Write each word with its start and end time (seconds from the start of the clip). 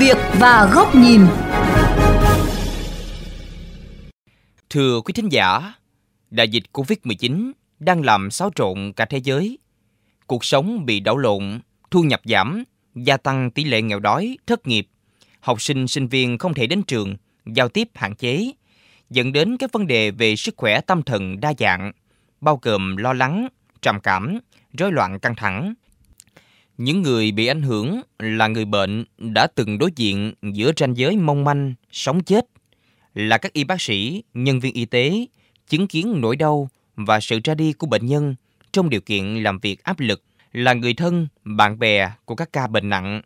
việc 0.00 0.16
và 0.40 0.70
góc 0.74 0.94
nhìn. 0.94 1.20
Thưa 4.70 5.00
quý 5.00 5.12
thính 5.12 5.28
giả, 5.32 5.72
đại 6.30 6.48
dịch 6.48 6.62
Covid-19 6.72 7.52
đang 7.78 8.04
làm 8.04 8.30
xáo 8.30 8.50
trộn 8.54 8.92
cả 8.96 9.04
thế 9.04 9.18
giới. 9.18 9.58
Cuộc 10.26 10.44
sống 10.44 10.86
bị 10.86 11.00
đảo 11.00 11.16
lộn, 11.16 11.60
thu 11.90 12.02
nhập 12.02 12.20
giảm, 12.24 12.64
gia 12.94 13.16
tăng 13.16 13.50
tỷ 13.50 13.64
lệ 13.64 13.82
nghèo 13.82 14.00
đói, 14.00 14.38
thất 14.46 14.66
nghiệp. 14.66 14.88
Học 15.40 15.62
sinh, 15.62 15.88
sinh 15.88 16.08
viên 16.08 16.38
không 16.38 16.54
thể 16.54 16.66
đến 16.66 16.82
trường, 16.82 17.16
giao 17.46 17.68
tiếp 17.68 17.88
hạn 17.94 18.14
chế, 18.14 18.52
dẫn 19.10 19.32
đến 19.32 19.56
các 19.56 19.72
vấn 19.72 19.86
đề 19.86 20.10
về 20.10 20.36
sức 20.36 20.54
khỏe 20.56 20.80
tâm 20.80 21.02
thần 21.02 21.40
đa 21.40 21.52
dạng, 21.58 21.92
bao 22.40 22.58
gồm 22.62 22.96
lo 22.96 23.12
lắng, 23.12 23.48
trầm 23.82 24.00
cảm, 24.00 24.38
rối 24.78 24.92
loạn 24.92 25.20
căng 25.20 25.34
thẳng. 25.34 25.74
Những 26.78 27.02
người 27.02 27.32
bị 27.32 27.46
ảnh 27.46 27.62
hưởng 27.62 28.00
là 28.18 28.48
người 28.48 28.64
bệnh 28.64 29.04
đã 29.18 29.46
từng 29.46 29.78
đối 29.78 29.90
diện 29.96 30.32
giữa 30.42 30.72
ranh 30.76 30.96
giới 30.96 31.16
mong 31.16 31.44
manh, 31.44 31.74
sống 31.92 32.24
chết, 32.24 32.46
là 33.14 33.38
các 33.38 33.52
y 33.52 33.64
bác 33.64 33.80
sĩ, 33.80 34.22
nhân 34.34 34.60
viên 34.60 34.74
y 34.74 34.84
tế, 34.84 35.26
chứng 35.68 35.88
kiến 35.88 36.20
nỗi 36.20 36.36
đau 36.36 36.68
và 36.96 37.20
sự 37.20 37.40
ra 37.44 37.54
đi 37.54 37.72
của 37.72 37.86
bệnh 37.86 38.06
nhân 38.06 38.34
trong 38.72 38.90
điều 38.90 39.00
kiện 39.00 39.42
làm 39.42 39.58
việc 39.58 39.84
áp 39.84 40.00
lực, 40.00 40.22
là 40.52 40.74
người 40.74 40.94
thân, 40.94 41.28
bạn 41.44 41.78
bè 41.78 42.10
của 42.24 42.34
các 42.34 42.52
ca 42.52 42.66
bệnh 42.66 42.88
nặng. 42.88 43.22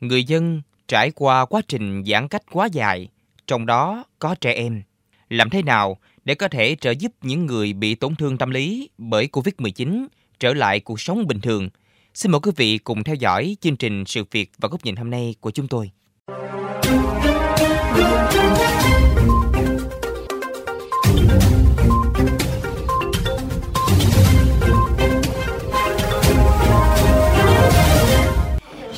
Người 0.00 0.24
dân 0.24 0.62
trải 0.88 1.10
qua 1.10 1.44
quá 1.44 1.60
trình 1.68 2.04
giãn 2.06 2.28
cách 2.28 2.42
quá 2.50 2.68
dài, 2.72 3.08
trong 3.46 3.66
đó 3.66 4.04
có 4.18 4.34
trẻ 4.34 4.52
em. 4.52 4.82
Làm 5.28 5.50
thế 5.50 5.62
nào 5.62 5.98
để 6.24 6.34
có 6.34 6.48
thể 6.48 6.76
trợ 6.80 6.90
giúp 6.90 7.12
những 7.22 7.46
người 7.46 7.72
bị 7.72 7.94
tổn 7.94 8.16
thương 8.16 8.38
tâm 8.38 8.50
lý 8.50 8.88
bởi 8.98 9.28
Covid-19 9.32 10.06
trở 10.40 10.54
lại 10.54 10.80
cuộc 10.80 11.00
sống 11.00 11.26
bình 11.26 11.40
thường? 11.40 11.68
Xin 12.14 12.32
mời 12.32 12.40
quý 12.40 12.50
vị 12.56 12.78
cùng 12.78 13.04
theo 13.04 13.14
dõi 13.14 13.56
chương 13.60 13.76
trình 13.76 14.04
Sự 14.06 14.24
việc 14.30 14.50
và 14.58 14.68
góc 14.68 14.84
nhìn 14.84 14.96
hôm 14.96 15.10
nay 15.10 15.34
của 15.40 15.50
chúng 15.50 15.68
tôi. 15.68 15.90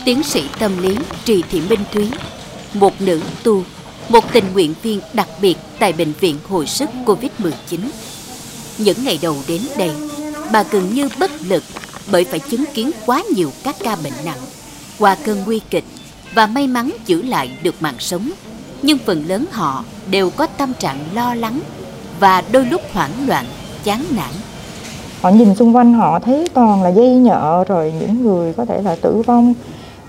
Tiến 0.04 0.22
sĩ 0.22 0.44
tâm 0.58 0.82
lý 0.82 0.96
Trì 1.24 1.42
Thị 1.42 1.60
Minh 1.70 1.80
Thúy, 1.92 2.10
một 2.74 3.00
nữ 3.00 3.20
tu, 3.42 3.64
một 4.08 4.32
tình 4.32 4.44
nguyện 4.52 4.74
viên 4.82 5.00
đặc 5.14 5.28
biệt 5.40 5.56
tại 5.78 5.92
Bệnh 5.92 6.12
viện 6.12 6.36
Hồi 6.48 6.66
sức 6.66 6.90
Covid-19. 7.06 7.78
Những 8.78 9.04
ngày 9.04 9.18
đầu 9.22 9.36
đến 9.48 9.60
đây, 9.78 9.90
bà 10.52 10.62
gần 10.62 10.94
như 10.94 11.08
bất 11.20 11.30
lực 11.48 11.62
bởi 12.12 12.24
phải 12.24 12.40
chứng 12.40 12.64
kiến 12.74 12.90
quá 13.06 13.22
nhiều 13.34 13.50
các 13.64 13.76
ca 13.84 13.96
bệnh 14.04 14.12
nặng, 14.24 14.38
qua 14.98 15.16
cơn 15.24 15.42
nguy 15.46 15.60
kịch 15.70 15.84
và 16.34 16.46
may 16.46 16.66
mắn 16.66 16.90
giữ 17.06 17.22
lại 17.22 17.50
được 17.62 17.74
mạng 17.80 17.98
sống. 17.98 18.30
Nhưng 18.82 18.98
phần 18.98 19.24
lớn 19.26 19.46
họ 19.50 19.84
đều 20.10 20.30
có 20.30 20.46
tâm 20.46 20.72
trạng 20.78 20.98
lo 21.14 21.34
lắng 21.34 21.60
và 22.20 22.42
đôi 22.52 22.66
lúc 22.66 22.80
hoảng 22.92 23.26
loạn, 23.26 23.46
chán 23.84 24.04
nản. 24.10 24.32
Họ 25.22 25.30
nhìn 25.30 25.54
xung 25.54 25.76
quanh 25.76 25.94
họ 25.94 26.18
thấy 26.18 26.48
toàn 26.54 26.82
là 26.82 26.88
dây 26.88 27.08
nhợ 27.08 27.64
rồi 27.68 27.94
những 28.00 28.24
người 28.24 28.52
có 28.52 28.64
thể 28.64 28.82
là 28.82 28.96
tử 29.02 29.22
vong 29.26 29.54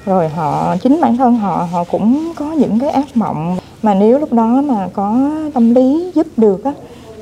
rồi 0.05 0.29
họ 0.29 0.75
chính 0.83 1.01
bản 1.01 1.17
thân 1.17 1.35
họ 1.37 1.67
họ 1.71 1.83
cũng 1.83 2.33
có 2.35 2.51
những 2.51 2.79
cái 2.79 2.89
ác 2.89 3.17
mộng 3.17 3.57
mà 3.81 3.93
nếu 3.93 4.19
lúc 4.19 4.33
đó 4.33 4.61
mà 4.61 4.87
có 4.93 5.29
tâm 5.53 5.75
lý 5.75 6.11
giúp 6.15 6.27
được 6.37 6.63
á 6.63 6.71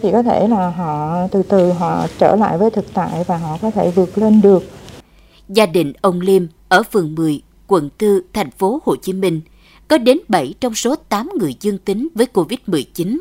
thì 0.01 0.11
có 0.11 0.23
thể 0.23 0.47
là 0.47 0.69
họ 0.69 1.27
từ 1.27 1.43
từ 1.43 1.71
họ 1.71 2.07
trở 2.19 2.35
lại 2.35 2.57
với 2.57 2.69
thực 2.69 2.93
tại 2.93 3.23
và 3.27 3.38
họ 3.38 3.57
có 3.61 3.71
thể 3.71 3.91
vượt 3.91 4.17
lên 4.17 4.41
được. 4.41 4.63
Gia 5.49 5.65
đình 5.65 5.93
ông 6.01 6.21
Liêm 6.21 6.45
ở 6.69 6.83
phường 6.83 7.15
10, 7.15 7.41
quận 7.67 7.89
4, 7.99 8.09
thành 8.33 8.51
phố 8.51 8.81
Hồ 8.85 8.95
Chí 8.95 9.13
Minh 9.13 9.41
có 9.88 9.97
đến 9.97 10.17
7 10.27 10.53
trong 10.59 10.75
số 10.75 10.95
8 10.95 11.29
người 11.39 11.56
dương 11.59 11.78
tính 11.78 12.07
với 12.16 12.28
Covid-19. 12.33 13.19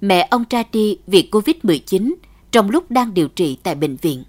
Mẹ 0.00 0.28
ông 0.30 0.44
ra 0.50 0.62
đi 0.72 0.98
vì 1.06 1.28
Covid-19 1.32 2.14
trong 2.50 2.70
lúc 2.70 2.90
đang 2.90 3.14
điều 3.14 3.28
trị 3.28 3.58
tại 3.62 3.74
bệnh 3.74 3.96
viện. 3.96 4.24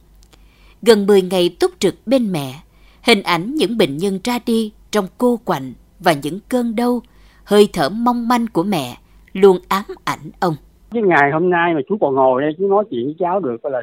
Gần 0.81 1.07
10 1.07 1.21
ngày 1.21 1.49
túc 1.59 1.71
trực 1.79 1.95
bên 2.07 2.31
mẹ, 2.31 2.59
hình 3.01 3.23
ảnh 3.23 3.55
những 3.55 3.77
bệnh 3.77 3.97
nhân 3.97 4.19
ra 4.23 4.39
đi 4.45 4.71
trong 4.91 5.07
cô 5.17 5.39
quạnh 5.45 5.73
và 5.99 6.13
những 6.13 6.39
cơn 6.49 6.75
đau, 6.75 7.01
hơi 7.43 7.69
thở 7.73 7.89
mong 7.89 8.27
manh 8.27 8.47
của 8.47 8.63
mẹ 8.63 8.97
luôn 9.33 9.59
ám 9.67 9.85
ảnh 10.03 10.31
ông. 10.39 10.55
Cái 10.91 11.03
ngày 11.03 11.31
hôm 11.31 11.49
nay 11.49 11.73
mà 11.73 11.81
chú 11.89 11.97
còn 12.01 12.15
ngồi 12.15 12.41
đây 12.41 12.55
chú 12.57 12.67
nói 12.67 12.83
chuyện 12.89 13.05
với 13.05 13.15
cháu 13.19 13.39
được 13.39 13.65
là 13.65 13.81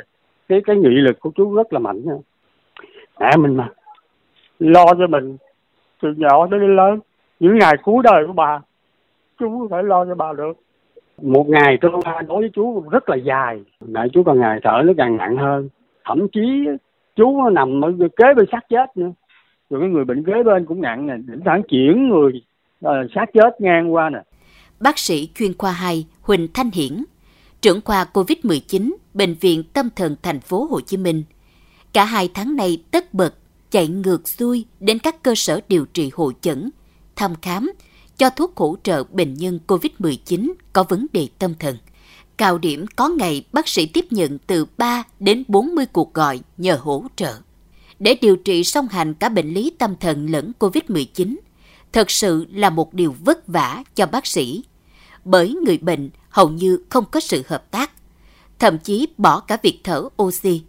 cái 0.48 0.60
cái 0.66 0.76
nghị 0.76 0.90
lực 0.90 1.20
của 1.20 1.30
chú 1.34 1.54
rất 1.54 1.72
là 1.72 1.78
mạnh 1.78 2.04
nha. 2.04 2.14
Mẹ 3.20 3.26
à, 3.26 3.36
mình 3.36 3.56
mà 3.56 3.68
lo 4.58 4.84
cho 4.98 5.06
mình 5.06 5.36
từ 6.02 6.08
nhỏ 6.16 6.46
đến 6.46 6.76
lớn 6.76 7.00
những 7.40 7.58
ngày 7.58 7.74
cuối 7.82 8.02
đời 8.04 8.26
của 8.26 8.32
bà 8.32 8.60
chú 9.38 9.68
có 9.70 9.76
thể 9.76 9.82
lo 9.82 10.04
cho 10.04 10.14
bà 10.14 10.32
được. 10.32 10.52
Một 11.22 11.48
ngày 11.48 11.78
tương 11.80 12.00
lai 12.04 12.22
đối 12.28 12.40
với 12.40 12.50
chú 12.54 12.84
rất 12.90 13.08
là 13.08 13.16
dài 13.16 13.60
mẹ 13.86 14.00
chú 14.12 14.22
còn 14.22 14.40
ngày 14.40 14.60
thở 14.62 14.82
nó 14.84 14.92
càng 14.98 15.16
nặng 15.16 15.36
hơn. 15.36 15.68
Thậm 16.04 16.28
chí 16.28 16.68
chú 17.16 17.42
nó 17.42 17.50
nằm 17.50 17.84
ở 17.84 17.92
kế 18.16 18.34
bên 18.36 18.46
xác 18.52 18.68
chết 18.68 18.96
nữa. 18.96 19.10
Rồi 19.70 19.80
cái 19.80 19.90
người 19.90 20.04
bệnh 20.04 20.24
kế 20.24 20.42
bên 20.42 20.64
cũng 20.64 20.80
nặng 20.80 21.06
nè 21.06 21.14
thỉnh 21.28 21.40
thoảng 21.44 21.62
chuyển 21.62 22.08
người 22.08 22.42
uh, 22.86 22.90
xác 23.14 23.26
chết 23.32 23.60
ngang 23.60 23.94
qua 23.94 24.10
nè 24.10 24.22
bác 24.80 24.98
sĩ 24.98 25.28
chuyên 25.38 25.58
khoa 25.58 25.72
2 25.72 26.06
Huỳnh 26.20 26.48
Thanh 26.54 26.70
Hiển, 26.70 27.04
trưởng 27.62 27.80
khoa 27.84 28.06
COVID-19 28.12 28.94
Bệnh 29.14 29.34
viện 29.34 29.64
Tâm 29.64 29.88
thần 29.96 30.16
thành 30.22 30.40
phố 30.40 30.64
Hồ 30.70 30.80
Chí 30.80 30.96
Minh. 30.96 31.24
Cả 31.92 32.04
hai 32.04 32.30
tháng 32.34 32.56
nay 32.56 32.82
tất 32.90 33.14
bật 33.14 33.34
chạy 33.70 33.88
ngược 33.88 34.28
xuôi 34.28 34.64
đến 34.80 34.98
các 34.98 35.22
cơ 35.22 35.34
sở 35.34 35.60
điều 35.68 35.84
trị 35.84 36.10
hội 36.14 36.32
chẩn, 36.40 36.70
thăm 37.16 37.34
khám, 37.42 37.72
cho 38.18 38.30
thuốc 38.30 38.56
hỗ 38.56 38.76
trợ 38.82 39.04
bệnh 39.04 39.34
nhân 39.34 39.58
COVID-19 39.66 40.52
có 40.72 40.82
vấn 40.82 41.06
đề 41.12 41.28
tâm 41.38 41.54
thần. 41.58 41.76
Cao 42.36 42.58
điểm 42.58 42.86
có 42.96 43.08
ngày 43.08 43.44
bác 43.52 43.68
sĩ 43.68 43.86
tiếp 43.86 44.04
nhận 44.10 44.38
từ 44.38 44.66
3 44.78 45.02
đến 45.20 45.44
40 45.48 45.86
cuộc 45.86 46.14
gọi 46.14 46.40
nhờ 46.56 46.78
hỗ 46.82 47.04
trợ. 47.16 47.34
Để 47.98 48.16
điều 48.20 48.36
trị 48.36 48.64
song 48.64 48.88
hành 48.88 49.14
cả 49.14 49.28
bệnh 49.28 49.54
lý 49.54 49.70
tâm 49.78 49.94
thần 50.00 50.26
lẫn 50.30 50.52
COVID-19, 50.58 51.36
thật 51.92 52.10
sự 52.10 52.46
là 52.52 52.70
một 52.70 52.94
điều 52.94 53.14
vất 53.24 53.48
vả 53.48 53.82
cho 53.94 54.06
bác 54.12 54.26
sĩ. 54.26 54.64
Bởi 55.24 55.54
người 55.64 55.78
bệnh 55.82 56.10
hầu 56.28 56.48
như 56.48 56.78
không 56.88 57.04
có 57.10 57.20
sự 57.20 57.42
hợp 57.46 57.70
tác, 57.70 57.90
thậm 58.58 58.78
chí 58.78 59.08
bỏ 59.18 59.40
cả 59.40 59.58
việc 59.62 59.80
thở 59.84 60.02
oxy. 60.22 60.62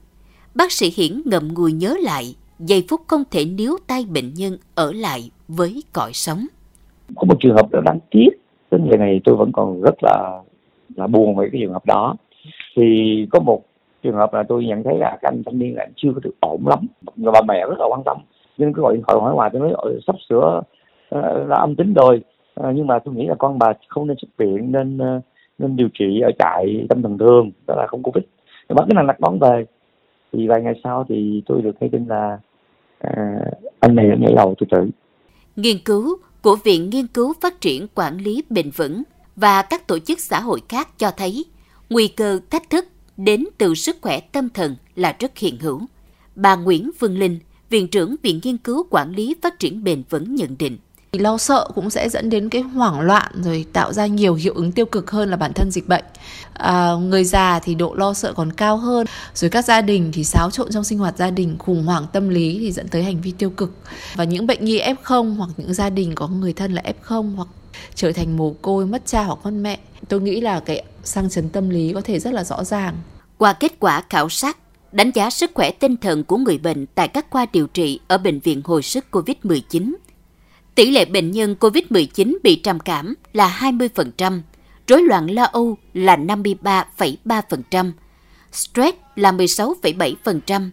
Bác 0.55 0.71
sĩ 0.71 0.89
Hiển 0.95 1.21
ngậm 1.25 1.53
ngùi 1.53 1.71
nhớ 1.71 1.95
lại 1.99 2.35
giây 2.59 2.85
phút 2.89 3.01
không 3.07 3.23
thể 3.31 3.45
níu 3.45 3.77
tay 3.87 4.05
bệnh 4.09 4.33
nhân 4.33 4.57
ở 4.75 4.91
lại 4.91 5.31
với 5.47 5.83
cõi 5.93 6.11
sống. 6.13 6.45
Có 7.15 7.23
một 7.23 7.35
trường 7.39 7.55
hợp 7.55 7.73
là 7.73 7.81
đáng 7.81 7.99
tiếc, 8.11 8.29
đến 8.71 8.85
ngày 8.85 8.97
này 8.97 9.21
tôi 9.23 9.35
vẫn 9.35 9.51
còn 9.51 9.81
rất 9.81 9.95
là 10.01 10.41
là 10.95 11.07
buồn 11.07 11.35
về 11.35 11.49
cái 11.51 11.61
trường 11.61 11.73
hợp 11.73 11.85
đó. 11.85 12.15
Thì 12.75 13.27
có 13.31 13.39
một 13.39 13.63
trường 14.03 14.15
hợp 14.15 14.33
là 14.33 14.43
tôi 14.49 14.65
nhận 14.65 14.83
thấy 14.83 14.97
là 14.97 15.17
các 15.21 15.29
anh 15.31 15.41
thanh 15.45 15.59
niên 15.59 15.75
là 15.75 15.87
chưa 15.95 16.09
có 16.13 16.19
được 16.23 16.35
ổn 16.39 16.67
lắm, 16.67 16.79
và 17.15 17.31
bà 17.31 17.41
mẹ 17.47 17.65
rất 17.69 17.79
là 17.79 17.85
quan 17.89 18.03
tâm. 18.05 18.17
Nhưng 18.57 18.73
cứ 18.73 18.81
gọi 18.81 18.93
điện 18.93 19.03
thoại 19.07 19.19
hỏi 19.21 19.33
hoài 19.33 19.49
tôi 19.53 19.61
nói 19.61 19.73
sắp 20.07 20.15
sửa 20.29 20.61
Ờ, 21.09 21.45
là 21.47 21.55
âm 21.55 21.75
tính 21.75 21.93
rồi, 21.93 22.21
ờ, 22.53 22.71
nhưng 22.75 22.87
mà 22.87 22.99
tôi 22.99 23.13
nghĩ 23.13 23.25
là 23.27 23.35
con 23.35 23.59
bà 23.59 23.73
không 23.87 24.07
nên 24.07 24.17
xuất 24.21 24.29
viện 24.37 24.71
nên 24.71 24.97
ờ, 24.97 25.21
nên 25.57 25.75
điều 25.75 25.89
trị 25.93 26.19
ở 26.19 26.31
trại 26.39 26.85
tâm 26.89 27.01
thần 27.01 27.17
thường, 27.17 27.51
đó 27.67 27.75
là 27.77 27.87
không 27.87 28.03
covid. 28.03 28.23
Bắt 28.69 28.85
cái 28.87 28.95
này 28.95 29.03
đặt 29.07 29.19
đón 29.19 29.39
về 29.39 29.65
thì 30.33 30.47
vài 30.47 30.61
ngày 30.61 30.73
sau 30.83 31.05
thì 31.09 31.43
tôi 31.45 31.61
được 31.61 31.71
thấy 31.79 31.89
tin 31.89 32.05
là 32.05 32.39
à, 32.99 33.39
anh 33.79 33.95
này 33.95 34.09
đã 34.09 34.15
nhảy 34.19 34.33
lầu 34.35 34.55
tự 34.59 34.65
tử. 34.69 34.89
Nghiên 35.55 35.77
cứu 35.85 36.17
của 36.41 36.55
Viện 36.63 36.89
Nghiên 36.89 37.07
cứu 37.07 37.33
Phát 37.41 37.61
triển 37.61 37.87
Quản 37.95 38.17
lý 38.17 38.43
Bền 38.49 38.69
vững 38.75 39.03
và 39.35 39.61
các 39.61 39.87
tổ 39.87 39.99
chức 39.99 40.19
xã 40.19 40.39
hội 40.39 40.61
khác 40.69 40.87
cho 40.97 41.11
thấy 41.11 41.45
nguy 41.89 42.07
cơ 42.07 42.39
thách 42.49 42.69
thức 42.69 42.85
đến 43.17 43.45
từ 43.57 43.73
sức 43.73 43.95
khỏe 44.01 44.19
tâm 44.19 44.49
thần 44.49 44.75
là 44.95 45.15
rất 45.19 45.37
hiện 45.37 45.57
hữu. 45.59 45.81
Bà 46.35 46.55
Nguyễn 46.55 46.91
Phương 46.99 47.17
Linh, 47.17 47.39
Viện 47.69 47.87
trưởng 47.87 48.15
Viện 48.23 48.39
Nghiên 48.43 48.57
cứu 48.57 48.85
Quản 48.89 49.11
lý 49.11 49.35
Phát 49.41 49.59
triển 49.59 49.83
Bền 49.83 50.03
vững 50.09 50.35
nhận 50.35 50.55
định 50.59 50.77
lo 51.11 51.37
sợ 51.37 51.67
cũng 51.75 51.89
sẽ 51.89 52.09
dẫn 52.09 52.29
đến 52.29 52.49
cái 52.49 52.61
hoảng 52.61 52.99
loạn 53.01 53.31
rồi 53.43 53.65
tạo 53.73 53.93
ra 53.93 54.05
nhiều 54.05 54.33
hiệu 54.35 54.53
ứng 54.53 54.71
tiêu 54.71 54.85
cực 54.85 55.11
hơn 55.11 55.29
là 55.29 55.37
bản 55.37 55.53
thân 55.53 55.71
dịch 55.71 55.87
bệnh. 55.87 56.03
À, 56.53 56.93
người 56.93 57.23
già 57.23 57.59
thì 57.59 57.75
độ 57.75 57.93
lo 57.93 58.13
sợ 58.13 58.33
còn 58.33 58.53
cao 58.53 58.77
hơn 58.77 59.07
rồi 59.33 59.49
các 59.49 59.65
gia 59.65 59.81
đình 59.81 60.11
thì 60.13 60.23
xáo 60.23 60.51
trộn 60.51 60.71
trong 60.71 60.83
sinh 60.83 60.97
hoạt 60.97 61.17
gia 61.17 61.29
đình 61.29 61.57
khủng 61.59 61.85
hoảng 61.85 62.05
tâm 62.13 62.29
lý 62.29 62.57
thì 62.59 62.71
dẫn 62.71 62.87
tới 62.87 63.03
hành 63.03 63.21
vi 63.21 63.31
tiêu 63.31 63.49
cực. 63.49 63.73
Và 64.15 64.23
những 64.23 64.47
bệnh 64.47 64.65
nhi 64.65 64.81
f0 64.81 65.35
hoặc 65.35 65.49
những 65.57 65.73
gia 65.73 65.89
đình 65.89 66.15
có 66.15 66.27
người 66.27 66.53
thân 66.53 66.73
là 66.73 66.83
f0 67.01 67.35
hoặc 67.35 67.47
trở 67.95 68.11
thành 68.11 68.37
mồ 68.37 68.55
côi 68.61 68.85
mất 68.85 69.01
cha 69.05 69.23
hoặc 69.23 69.39
con 69.43 69.63
mẹ 69.63 69.79
tôi 70.07 70.21
nghĩ 70.21 70.41
là 70.41 70.59
cái 70.59 70.83
sang 71.03 71.29
chấn 71.29 71.49
tâm 71.49 71.69
lý 71.69 71.93
có 71.93 72.01
thể 72.01 72.19
rất 72.19 72.33
là 72.33 72.43
rõ 72.43 72.63
ràng. 72.63 72.95
Qua 73.37 73.53
kết 73.53 73.71
quả 73.79 74.03
khảo 74.09 74.29
sát 74.29 74.57
đánh 74.91 75.11
giá 75.11 75.29
sức 75.29 75.51
khỏe 75.53 75.71
tinh 75.71 75.97
thần 75.97 76.23
của 76.23 76.37
người 76.37 76.57
bệnh 76.57 76.85
tại 76.95 77.07
các 77.07 77.25
khoa 77.29 77.45
điều 77.53 77.67
trị 77.67 77.99
ở 78.07 78.17
bệnh 78.17 78.39
viện 78.39 78.61
hồi 78.65 78.83
sức 78.83 79.05
COVID-19 79.11 79.93
Tỷ 80.77 80.91
lệ 80.91 81.05
bệnh 81.05 81.31
nhân 81.31 81.55
COVID-19 81.59 82.37
bị 82.43 82.55
trầm 82.55 82.79
cảm 82.79 83.13
là 83.33 83.57
20%, 83.59 84.41
rối 84.87 85.03
loạn 85.03 85.27
lo 85.31 85.43
âu 85.43 85.77
là 85.93 86.15
53,3%, 86.15 87.91
stress 88.51 88.97
là 89.15 89.31
16,7%. 89.31 90.69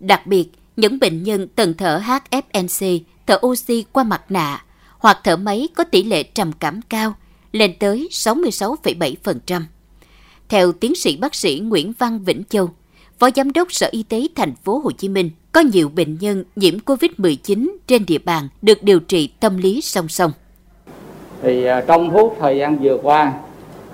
Đặc 0.00 0.26
biệt, 0.26 0.48
những 0.76 0.98
bệnh 0.98 1.22
nhân 1.22 1.48
tần 1.48 1.74
thở 1.74 2.02
HFNC, 2.04 3.00
thở 3.26 3.38
oxy 3.46 3.84
qua 3.92 4.04
mặt 4.04 4.22
nạ 4.28 4.64
hoặc 4.98 5.18
thở 5.24 5.36
máy 5.36 5.68
có 5.74 5.84
tỷ 5.84 6.02
lệ 6.02 6.22
trầm 6.22 6.52
cảm 6.52 6.82
cao, 6.82 7.14
lên 7.52 7.74
tới 7.78 8.08
66,7%. 8.10 9.62
Theo 10.48 10.72
tiến 10.72 10.94
sĩ 10.94 11.16
bác 11.16 11.34
sĩ 11.34 11.58
Nguyễn 11.58 11.92
Văn 11.98 12.24
Vĩnh 12.24 12.42
Châu, 12.48 12.70
Phó 13.18 13.28
Giám 13.36 13.52
đốc 13.52 13.72
Sở 13.72 13.88
Y 13.90 14.02
tế 14.02 14.20
Thành 14.34 14.54
phố 14.64 14.78
Hồ 14.84 14.90
Chí 14.90 15.08
Minh, 15.08 15.30
có 15.52 15.60
nhiều 15.60 15.88
bệnh 15.88 16.16
nhân 16.20 16.44
nhiễm 16.56 16.74
COVID-19 16.86 17.68
trên 17.86 18.06
địa 18.06 18.18
bàn 18.24 18.48
được 18.62 18.82
điều 18.82 19.00
trị 19.00 19.30
tâm 19.40 19.58
lý 19.58 19.80
song 19.80 20.08
song. 20.08 20.32
Thì 21.42 21.64
à, 21.64 21.80
trong 21.86 22.10
suốt 22.12 22.36
thời 22.40 22.58
gian 22.58 22.78
vừa 22.78 22.98
qua, 23.02 23.32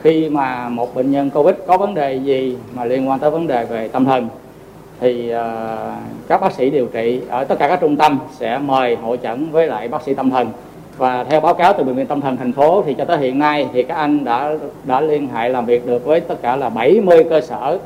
khi 0.02 0.28
mà 0.28 0.69
một 0.69 0.94
bệnh 0.94 1.10
nhân 1.10 1.30
Covid 1.30 1.54
có 1.66 1.78
vấn 1.78 1.94
đề 1.94 2.14
gì 2.14 2.56
mà 2.74 2.84
liên 2.84 3.08
quan 3.08 3.19
tới 3.20 3.30
vấn 3.30 3.46
đề 3.46 3.64
về 3.64 3.88
tâm 3.88 4.04
thần 4.04 4.28
thì 5.00 5.30
à, 5.30 5.96
các 6.28 6.40
bác 6.40 6.52
sĩ 6.52 6.70
điều 6.70 6.86
trị 6.86 7.20
ở 7.28 7.44
tất 7.44 7.58
cả 7.58 7.69
các 7.69 7.80
trung 7.80 7.96
tâm 7.96 8.19
sẽ 8.38 8.58
mời 8.58 8.96
hội 8.96 9.19
chẩn 9.22 9.50
với 9.50 9.66
lại 9.66 9.88
bác 9.88 10.02
sĩ 10.02 10.14
tâm 10.14 10.30
thần 10.30 10.50
và 10.98 11.24
theo 11.24 11.40
báo 11.40 11.54
cáo 11.54 11.74
từ 11.78 11.84
bệnh 11.84 11.96
viện 11.96 12.06
tâm 12.06 12.20
thần 12.20 12.36
thành 12.36 12.52
phố 12.52 12.82
thì 12.86 12.94
cho 12.98 13.04
tới 13.04 13.19
hiện 13.19 13.38
nay 13.38 13.69
thì 13.72 13.82
các 13.82 13.94
anh 13.94 14.24
đã 14.24 14.54
đã 14.84 15.00
liên 15.00 15.28
hệ 15.28 15.48
làm 15.48 15.66
việc 15.66 15.86
được 15.86 16.04
với 16.04 16.20
tất 16.20 16.42
cả 16.42 16.56
là 16.56 16.69
70 16.69 17.24
cơ 17.30 17.40
sở 17.40 17.78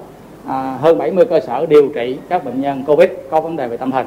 à, 0.46 0.78
hơn 0.80 0.98
70 0.98 1.24
cơ 1.30 1.40
sở 1.40 1.66
điều 1.66 1.92
trị 1.94 2.18
các 2.28 2.44
bệnh 2.44 2.60
nhân 2.60 2.84
Covid 2.86 3.08
có 3.30 3.40
vấn 3.40 3.56
đề 3.56 3.68
về 3.68 3.76
tâm 3.76 3.90
thần. 3.90 4.06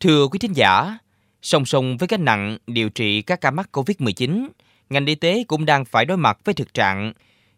Thưa 0.00 0.28
quý 0.28 0.38
thính 0.38 0.52
giả, 0.52 0.98
song 1.42 1.64
song 1.64 1.96
với 1.96 2.06
gánh 2.10 2.24
nặng 2.24 2.58
điều 2.66 2.88
trị 2.88 3.22
các 3.22 3.40
ca 3.40 3.50
mắc 3.50 3.68
COVID-19, 3.72 4.48
ngành 4.90 5.06
y 5.06 5.14
tế 5.14 5.44
cũng 5.48 5.64
đang 5.64 5.84
phải 5.84 6.04
đối 6.04 6.16
mặt 6.16 6.38
với 6.44 6.54
thực 6.54 6.74
trạng 6.74 7.12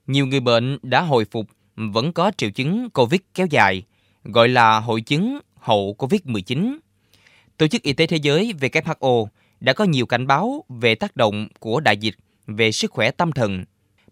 nhiều 0.07 0.27
người 0.27 0.41
bệnh 0.41 0.79
đã 0.83 1.01
hồi 1.01 1.25
phục 1.31 1.47
vẫn 1.77 2.13
có 2.13 2.33
triệu 2.37 2.51
chứng 2.51 2.91
COVID 2.91 3.21
kéo 3.35 3.47
dài, 3.51 3.83
gọi 4.25 4.49
là 4.49 4.81
hội 4.81 5.01
chứng 5.01 5.41
hậu 5.57 5.97
COVID-19. 5.99 6.79
Tổ 7.57 7.67
chức 7.67 7.83
Y 7.83 7.93
tế 7.93 8.07
Thế 8.07 8.17
giới 8.17 8.53
WHO 8.61 9.27
đã 9.61 9.73
có 9.73 9.85
nhiều 9.85 10.07
cảnh 10.07 10.27
báo 10.27 10.65
về 10.69 10.95
tác 10.95 11.17
động 11.17 11.49
của 11.61 11.81
đại 11.81 11.97
dịch 11.97 12.15
về 12.47 12.73
sức 12.73 12.91
khỏe 12.91 13.11
tâm 13.11 13.33
thần. 13.33 13.65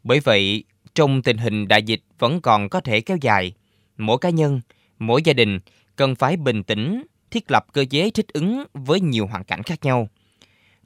Bởi 0.02 0.20
vậy, 0.20 0.64
trong 0.94 1.22
tình 1.22 1.36
hình 1.36 1.68
đại 1.68 1.82
dịch 1.82 2.00
vẫn 2.18 2.40
còn 2.40 2.68
có 2.68 2.80
thể 2.80 3.00
kéo 3.00 3.16
dài, 3.20 3.52
mỗi 3.96 4.18
cá 4.18 4.30
nhân, 4.30 4.60
mỗi 4.98 5.22
gia 5.24 5.32
đình 5.32 5.60
cần 5.96 6.14
phải 6.14 6.36
bình 6.36 6.62
tĩnh, 6.62 7.02
thiết 7.30 7.50
lập 7.50 7.66
cơ 7.72 7.84
chế 7.90 8.10
thích 8.10 8.26
ứng 8.32 8.64
với 8.74 9.00
nhiều 9.00 9.26
hoàn 9.26 9.44
cảnh 9.44 9.62
khác 9.62 9.84
nhau. 9.84 10.08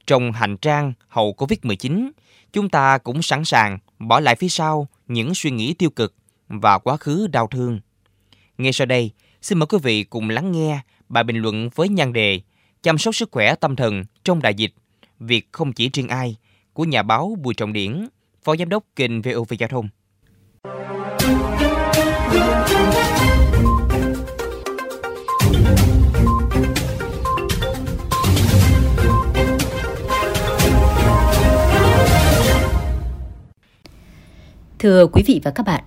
Trong 0.06 0.32
hành 0.32 0.56
trang 0.56 0.92
hậu 1.08 1.34
Covid-19, 1.38 2.10
chúng 2.52 2.68
ta 2.68 2.98
cũng 2.98 3.22
sẵn 3.22 3.44
sàng 3.44 3.78
bỏ 3.98 4.20
lại 4.20 4.36
phía 4.36 4.48
sau 4.48 4.88
những 5.06 5.34
suy 5.34 5.50
nghĩ 5.50 5.74
tiêu 5.74 5.90
cực 5.90 6.14
và 6.48 6.78
quá 6.78 6.96
khứ 6.96 7.26
đau 7.26 7.46
thương. 7.46 7.80
Ngay 8.58 8.72
sau 8.72 8.86
đây, 8.86 9.10
xin 9.42 9.58
mời 9.58 9.66
quý 9.66 9.78
vị 9.82 10.04
cùng 10.04 10.30
lắng 10.30 10.52
nghe 10.52 10.80
bài 11.08 11.24
bình 11.24 11.36
luận 11.36 11.68
với 11.74 11.88
nhan 11.88 12.12
đề 12.12 12.40
Chăm 12.82 12.98
sóc 12.98 13.14
sức 13.14 13.28
khỏe 13.32 13.54
tâm 13.54 13.76
thần 13.76 14.04
trong 14.24 14.42
đại 14.42 14.54
dịch, 14.54 14.74
việc 15.18 15.48
không 15.52 15.72
chỉ 15.72 15.90
riêng 15.92 16.08
ai 16.08 16.36
của 16.72 16.84
nhà 16.84 17.02
báo 17.02 17.36
Bùi 17.42 17.54
Trọng 17.54 17.72
Điển, 17.72 18.06
Phó 18.44 18.56
Giám 18.56 18.68
đốc 18.68 18.84
kênh 18.96 19.22
VOV 19.22 19.52
Giao 19.58 19.68
thông. 19.68 19.88
Thưa 34.78 35.06
quý 35.06 35.22
vị 35.26 35.40
và 35.44 35.50
các 35.50 35.66
bạn, 35.66 35.84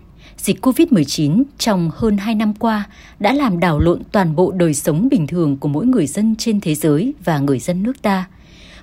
dịch 0.47 0.65
COVID-19 0.65 1.43
trong 1.57 1.91
hơn 1.95 2.17
2 2.17 2.35
năm 2.35 2.53
qua 2.53 2.87
đã 3.19 3.33
làm 3.33 3.59
đảo 3.59 3.79
lộn 3.79 4.01
toàn 4.11 4.35
bộ 4.35 4.51
đời 4.51 4.73
sống 4.73 5.07
bình 5.11 5.27
thường 5.27 5.57
của 5.57 5.67
mỗi 5.67 5.85
người 5.85 6.07
dân 6.07 6.35
trên 6.35 6.61
thế 6.61 6.75
giới 6.75 7.13
và 7.25 7.39
người 7.39 7.59
dân 7.59 7.83
nước 7.83 8.01
ta. 8.01 8.27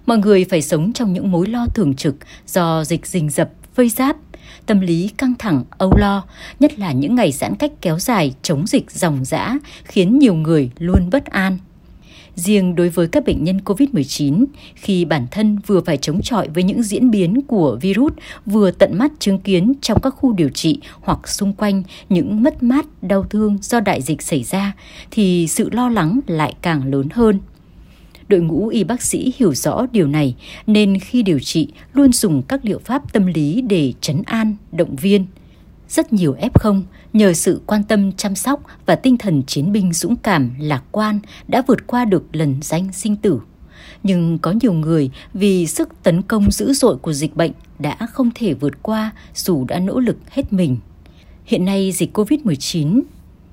Mọi 0.07 0.19
người 0.19 0.45
phải 0.45 0.63
sống 0.63 0.93
trong 0.93 1.13
những 1.13 1.31
mối 1.31 1.47
lo 1.47 1.67
thường 1.75 1.95
trực 1.95 2.17
do 2.47 2.85
dịch 2.85 3.07
rình 3.07 3.31
rập, 3.31 3.51
vây 3.75 3.89
giáp, 3.89 4.17
tâm 4.67 4.81
lý 4.81 5.09
căng 5.17 5.35
thẳng, 5.39 5.65
âu 5.79 5.93
lo, 5.97 6.25
nhất 6.61 6.79
là 6.79 6.93
những 6.93 7.15
ngày 7.15 7.33
giãn 7.33 7.55
cách 7.55 7.73
kéo 7.81 7.99
dài 7.99 8.35
chống 8.43 8.67
dịch 8.67 8.91
dòng 8.91 9.25
dã 9.25 9.59
khiến 9.85 10.19
nhiều 10.19 10.35
người 10.35 10.71
luôn 10.79 11.11
bất 11.13 11.27
an. 11.27 11.59
Riêng 12.37 12.75
đối 12.75 12.89
với 12.89 13.09
các 13.09 13.25
bệnh 13.27 13.45
nhân 13.45 13.61
COVID-19, 13.65 14.45
khi 14.75 15.05
bản 15.05 15.27
thân 15.31 15.59
vừa 15.67 15.81
phải 15.81 15.97
chống 15.97 16.23
chọi 16.23 16.49
với 16.49 16.63
những 16.63 16.83
diễn 16.83 17.11
biến 17.11 17.43
của 17.43 17.79
virus, 17.81 18.13
vừa 18.47 18.71
tận 18.71 18.99
mắt 18.99 19.13
chứng 19.19 19.39
kiến 19.39 19.73
trong 19.81 20.01
các 20.01 20.11
khu 20.11 20.33
điều 20.33 20.49
trị 20.49 20.79
hoặc 21.01 21.29
xung 21.29 21.53
quanh 21.53 21.83
những 22.09 22.43
mất 22.43 22.63
mát, 22.63 22.87
đau 23.03 23.25
thương 23.25 23.59
do 23.63 23.81
đại 23.81 24.03
dịch 24.03 24.23
xảy 24.23 24.43
ra, 24.43 24.73
thì 25.11 25.47
sự 25.49 25.71
lo 25.71 25.89
lắng 25.89 26.21
lại 26.27 26.55
càng 26.63 26.85
lớn 26.85 27.09
hơn. 27.13 27.41
Đội 28.29 28.41
ngũ 28.41 28.69
y 28.69 28.85
bác 28.85 29.03
sĩ 29.03 29.33
hiểu 29.37 29.55
rõ 29.55 29.87
điều 29.93 30.07
này 30.07 30.35
nên 30.67 30.99
khi 30.99 31.23
điều 31.23 31.39
trị 31.39 31.69
luôn 31.93 32.13
dùng 32.13 32.43
các 32.43 32.65
liệu 32.65 32.79
pháp 32.85 33.13
tâm 33.13 33.27
lý 33.27 33.61
để 33.61 33.93
chấn 34.01 34.23
an, 34.27 34.57
động 34.73 34.97
viên. 34.97 35.27
Rất 35.89 36.13
nhiều 36.13 36.37
F0 36.41 36.83
nhờ 37.13 37.33
sự 37.33 37.61
quan 37.67 37.83
tâm 37.83 38.13
chăm 38.13 38.35
sóc 38.35 38.61
và 38.87 38.97
tinh 38.97 39.17
thần 39.17 39.43
chiến 39.47 39.73
binh 39.73 39.93
dũng 39.93 40.17
cảm, 40.17 40.51
lạc 40.59 40.83
quan 40.91 41.21
đã 41.49 41.63
vượt 41.67 41.87
qua 41.87 42.05
được 42.05 42.37
lần 42.37 42.57
danh 42.63 42.93
sinh 42.93 43.17
tử. 43.17 43.41
Nhưng 44.03 44.39
có 44.39 44.55
nhiều 44.63 44.73
người 44.73 45.11
vì 45.35 45.67
sức 45.67 45.89
tấn 46.03 46.23
công 46.23 46.51
dữ 46.51 46.73
dội 46.73 46.97
của 46.97 47.13
dịch 47.13 47.37
bệnh 47.37 47.53
đã 47.79 47.97
không 48.13 48.31
thể 48.35 48.55
vượt 48.55 48.83
qua 48.83 49.11
dù 49.35 49.65
đã 49.65 49.79
nỗ 49.79 50.01
lực 50.01 50.17
hết 50.31 50.53
mình. 50.53 50.77
Hiện 51.45 51.65
nay 51.65 51.93
dịch 51.93 52.19
COVID-19 52.19 53.01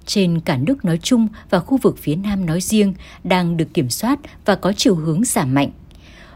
trên 0.06 0.40
cả 0.40 0.58
nước 0.58 0.86
nói 0.86 1.00
chung 1.04 1.28
và 1.50 1.60
khu 1.60 1.78
vực 1.78 1.98
phía 1.98 2.16
Nam 2.16 2.46
nói 2.46 2.62
riêng 2.62 2.94
đang 3.24 3.58
được 3.58 3.74
kiểm 3.74 3.90
soát 3.90 4.20
và 4.46 4.56
có 4.56 4.74
chiều 4.78 4.96
hướng 4.96 5.24
giảm 5.24 5.54
mạnh. 5.54 5.72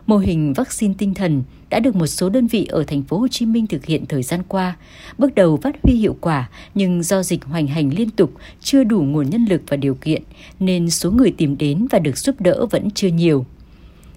Mô 0.07 0.18
hình 0.18 0.54
vaccine 0.54 0.94
tinh 0.98 1.13
thần 1.13 1.44
đã 1.69 1.80
được 1.80 1.96
một 1.96 2.07
số 2.07 2.30
đơn 2.30 2.48
vị 2.48 2.66
ở 2.66 2.84
thành 2.84 3.04
phố 3.04 3.18
Hồ 3.18 3.28
Chí 3.28 3.46
Minh 3.46 3.68
thực 3.68 3.86
hiện 3.86 4.06
thời 4.06 4.24
gian 4.24 4.42
qua, 4.48 4.78
bước 5.18 5.36
đầu 5.36 5.57
phát 5.57 5.75
huy 5.84 5.94
hiệu 5.94 6.18
quả 6.22 6.50
nhưng 6.75 7.04
do 7.04 7.24
dịch 7.24 7.46
hoành 7.46 7.68
hành 7.68 7.94
liên 7.94 8.10
tục, 8.10 8.31
chưa 8.62 8.84
đủ 8.84 9.02
nguồn 9.02 9.30
nhân 9.30 9.46
lực 9.50 9.62
và 9.68 9.78
điều 9.78 9.96
kiện 9.96 10.22
nên 10.60 10.90
số 10.90 11.12
người 11.12 11.31
tìm 11.31 11.57
đến 11.57 11.88
và 11.92 12.00
được 12.00 12.18
giúp 12.18 12.42
đỡ 12.42 12.66
vẫn 12.66 12.92
chưa 12.92 13.07
nhiều. 13.07 13.46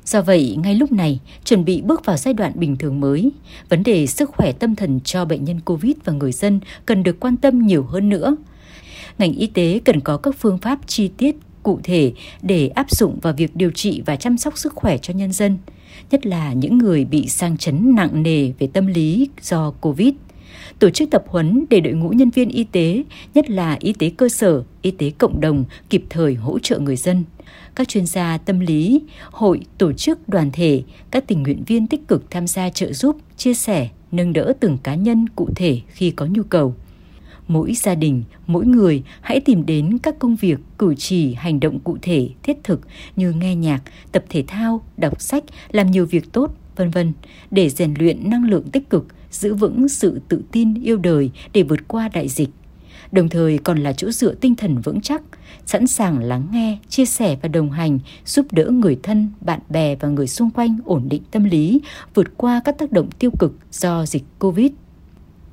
Do 0.04 0.22
vậy, 0.22 0.56
ngay 0.62 0.74
lúc 0.74 0.92
này, 0.92 1.20
chuẩn 1.44 1.64
bị 1.64 1.80
bước 1.80 2.04
vào 2.04 2.16
giai 2.16 2.34
đoạn 2.34 2.52
bình 2.54 2.76
thường 2.76 3.00
mới, 3.00 3.30
vấn 3.68 3.82
đề 3.82 4.06
sức 4.06 4.30
khỏe 4.30 4.52
tâm 4.52 4.76
thần 4.76 5.00
cho 5.04 5.24
bệnh 5.24 5.44
nhân 5.44 5.60
COVID 5.60 5.94
và 6.04 6.12
người 6.12 6.32
dân 6.32 6.60
cần 6.86 7.02
được 7.02 7.20
quan 7.20 7.36
tâm 7.36 7.66
nhiều 7.66 7.82
hơn 7.82 8.08
nữa. 8.08 8.36
Ngành 9.18 9.32
y 9.32 9.46
tế 9.46 9.80
cần 9.84 10.00
có 10.00 10.16
các 10.16 10.34
phương 10.38 10.58
pháp 10.58 10.78
chi 10.86 11.08
tiết, 11.16 11.36
cụ 11.62 11.80
thể 11.84 12.12
để 12.42 12.68
áp 12.68 12.90
dụng 12.90 13.18
vào 13.22 13.32
việc 13.32 13.56
điều 13.56 13.70
trị 13.70 14.02
và 14.06 14.16
chăm 14.16 14.38
sóc 14.38 14.58
sức 14.58 14.72
khỏe 14.74 14.98
cho 14.98 15.14
nhân 15.14 15.32
dân– 15.32 15.58
nhất 16.10 16.26
là 16.26 16.52
những 16.52 16.78
người 16.78 17.04
bị 17.04 17.28
sang 17.28 17.56
chấn 17.56 17.94
nặng 17.94 18.22
nề 18.22 18.52
về 18.58 18.68
tâm 18.72 18.86
lý 18.86 19.28
do 19.42 19.70
Covid. 19.70 20.14
Tổ 20.78 20.90
chức 20.90 21.10
tập 21.10 21.24
huấn 21.26 21.64
để 21.70 21.80
đội 21.80 21.92
ngũ 21.92 22.08
nhân 22.08 22.30
viên 22.30 22.48
y 22.48 22.64
tế, 22.64 23.02
nhất 23.34 23.50
là 23.50 23.76
y 23.80 23.92
tế 23.92 24.10
cơ 24.10 24.28
sở, 24.28 24.62
y 24.82 24.90
tế 24.90 25.10
cộng 25.10 25.40
đồng 25.40 25.64
kịp 25.90 26.04
thời 26.10 26.34
hỗ 26.34 26.58
trợ 26.58 26.78
người 26.78 26.96
dân. 26.96 27.24
Các 27.74 27.88
chuyên 27.88 28.06
gia 28.06 28.38
tâm 28.38 28.60
lý, 28.60 29.02
hội, 29.30 29.60
tổ 29.78 29.92
chức, 29.92 30.28
đoàn 30.28 30.50
thể, 30.52 30.82
các 31.10 31.24
tình 31.26 31.42
nguyện 31.42 31.62
viên 31.66 31.86
tích 31.86 32.08
cực 32.08 32.30
tham 32.30 32.46
gia 32.46 32.70
trợ 32.70 32.92
giúp, 32.92 33.16
chia 33.36 33.54
sẻ, 33.54 33.88
nâng 34.12 34.32
đỡ 34.32 34.52
từng 34.60 34.78
cá 34.82 34.94
nhân 34.94 35.26
cụ 35.36 35.48
thể 35.56 35.80
khi 35.88 36.10
có 36.10 36.26
nhu 36.26 36.42
cầu 36.42 36.74
mỗi 37.48 37.74
gia 37.74 37.94
đình, 37.94 38.22
mỗi 38.46 38.66
người 38.66 39.02
hãy 39.20 39.40
tìm 39.40 39.66
đến 39.66 39.98
các 40.02 40.18
công 40.18 40.36
việc, 40.36 40.58
cử 40.78 40.94
chỉ, 40.94 41.34
hành 41.34 41.60
động 41.60 41.78
cụ 41.78 41.98
thể, 42.02 42.28
thiết 42.42 42.64
thực 42.64 42.80
như 43.16 43.32
nghe 43.32 43.54
nhạc, 43.54 43.82
tập 44.12 44.24
thể 44.28 44.44
thao, 44.46 44.82
đọc 44.96 45.20
sách, 45.20 45.44
làm 45.70 45.90
nhiều 45.90 46.06
việc 46.06 46.32
tốt, 46.32 46.54
vân 46.76 46.90
vân 46.90 47.12
để 47.50 47.68
rèn 47.68 47.94
luyện 47.98 48.30
năng 48.30 48.44
lượng 48.44 48.70
tích 48.70 48.90
cực, 48.90 49.06
giữ 49.30 49.54
vững 49.54 49.88
sự 49.88 50.20
tự 50.28 50.42
tin 50.52 50.74
yêu 50.82 50.96
đời 50.96 51.30
để 51.52 51.62
vượt 51.62 51.88
qua 51.88 52.08
đại 52.08 52.28
dịch. 52.28 52.50
Đồng 53.12 53.28
thời 53.28 53.58
còn 53.58 53.78
là 53.78 53.92
chỗ 53.92 54.10
dựa 54.10 54.34
tinh 54.34 54.54
thần 54.54 54.80
vững 54.80 55.00
chắc, 55.00 55.22
sẵn 55.66 55.86
sàng 55.86 56.18
lắng 56.18 56.48
nghe, 56.52 56.78
chia 56.88 57.04
sẻ 57.04 57.36
và 57.42 57.48
đồng 57.48 57.70
hành, 57.70 57.98
giúp 58.26 58.46
đỡ 58.52 58.64
người 58.70 58.98
thân, 59.02 59.28
bạn 59.40 59.60
bè 59.68 59.96
và 59.96 60.08
người 60.08 60.26
xung 60.26 60.50
quanh 60.50 60.78
ổn 60.84 61.08
định 61.08 61.22
tâm 61.30 61.44
lý, 61.44 61.80
vượt 62.14 62.36
qua 62.36 62.60
các 62.64 62.78
tác 62.78 62.92
động 62.92 63.10
tiêu 63.18 63.30
cực 63.38 63.54
do 63.72 64.06
dịch 64.06 64.24
Covid. 64.38 64.70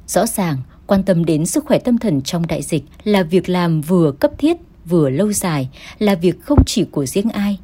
Rõ 0.07 0.25
ràng, 0.25 0.57
Quan 0.87 1.03
tâm 1.03 1.25
đến 1.25 1.45
sức 1.45 1.65
khỏe 1.65 1.79
tâm 1.79 1.97
thần 1.97 2.21
trong 2.21 2.47
đại 2.47 2.61
dịch 2.61 2.83
là 3.03 3.23
việc 3.23 3.49
làm 3.49 3.81
vừa 3.81 4.11
cấp 4.11 4.31
thiết, 4.37 4.57
vừa 4.85 5.09
lâu 5.09 5.31
dài, 5.31 5.69
là 5.99 6.15
việc 6.15 6.35
không 6.41 6.63
chỉ 6.65 6.85
của 6.91 7.05
riêng 7.05 7.29
ai. 7.29 7.57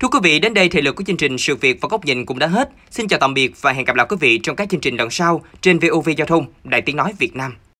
Thưa 0.00 0.08
quý 0.08 0.18
vị, 0.22 0.38
đến 0.38 0.54
đây 0.54 0.68
thời 0.68 0.82
lượng 0.82 0.94
của 0.94 1.04
chương 1.04 1.16
trình 1.16 1.38
Sự 1.38 1.56
việc 1.56 1.78
và 1.80 1.88
góc 1.90 2.04
nhìn 2.04 2.26
cũng 2.26 2.38
đã 2.38 2.46
hết. 2.46 2.70
Xin 2.90 3.08
chào 3.08 3.18
tạm 3.20 3.34
biệt 3.34 3.52
và 3.60 3.72
hẹn 3.72 3.84
gặp 3.84 3.96
lại 3.96 4.06
quý 4.08 4.16
vị 4.20 4.40
trong 4.42 4.56
các 4.56 4.68
chương 4.70 4.80
trình 4.80 4.96
lần 4.96 5.10
sau 5.10 5.42
trên 5.60 5.78
VOV 5.78 6.08
Giao 6.16 6.26
thông, 6.26 6.46
Đài 6.64 6.82
Tiếng 6.82 6.96
Nói 6.96 7.12
Việt 7.18 7.36
Nam. 7.36 7.54